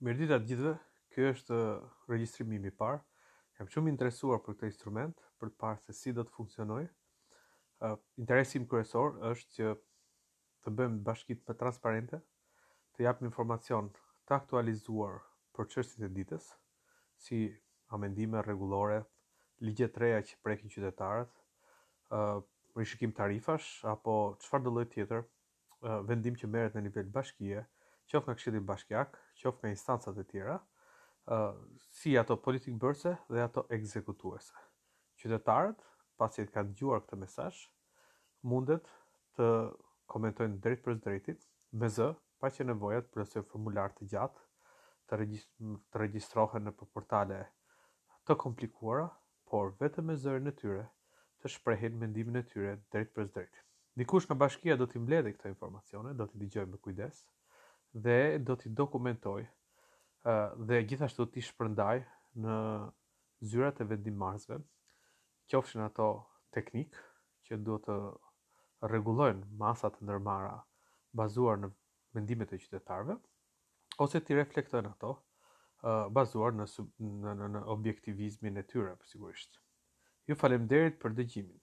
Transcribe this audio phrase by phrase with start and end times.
[0.00, 0.70] Mirëdita të gjithëve.
[1.12, 3.00] Ky është uh, regjistrimi i parë.
[3.58, 6.86] Jam shumë i interesuar për këtë instrument, për të parë se si do të funksionojë.
[6.88, 9.72] Interesim uh, interesi im kryesor është që
[10.64, 12.20] të bëjmë bashkitë më transparente,
[12.96, 13.90] të japim informacion
[14.28, 15.18] të aktualizuar
[15.58, 16.46] për çështjet e ditës,
[17.24, 17.40] si
[17.98, 19.02] amendime rregullore,
[19.66, 21.34] ligjet reja që prekin qytetarët,
[22.14, 22.40] ë uh,
[22.80, 25.24] rishikim tarifash apo çfarëdo lloj tjetër
[26.08, 27.64] vendim që merret në nivel bashkije,
[28.10, 30.54] qoftë nga këshilli bashkiak, qoftë nga instancat e tjera,
[31.30, 31.58] ë uh,
[31.98, 34.56] si ato politik bërëse dhe ato ekzekutuese.
[35.20, 35.80] Qytetarët,
[36.18, 37.60] pasi të kanë dëgjuar këtë mesazh,
[38.50, 38.90] mundet
[39.38, 39.46] të
[40.10, 41.46] komentojnë drejt për drejtit
[41.82, 42.08] me z,
[42.40, 44.46] pa që nevojat për formular të gjatë
[45.06, 45.50] të, regjist
[45.94, 47.38] të regjistrohen në portale
[48.26, 49.06] të komplikuara,
[49.50, 50.82] por vetëm me zërin e tyre
[51.42, 53.56] të shprehin mendimin e tyre drejt për drejt.
[53.98, 57.24] Dikush nga bashkia do t'i mbledhë këto informacione, do t'i dëgjojmë me kujdes
[57.92, 59.46] dhe do t'i dokumentoj
[60.70, 61.98] dhe gjithashtu t'i shpërndaj
[62.44, 62.56] në
[63.52, 64.58] zyrat e vendimarzve,
[65.50, 66.06] qofshin ato
[66.54, 66.94] teknik
[67.48, 67.96] që do të
[68.92, 70.54] regulojnë masat nërmara
[71.18, 71.70] bazuar në
[72.14, 73.16] vendimet e qytetarve,
[73.98, 75.16] ose t'i reflektojnë ato
[76.20, 79.58] bazuar në, në, në, në objektivizmin e tyre, për sigurisht.
[80.28, 81.60] Ju falem derit për dëgjimin.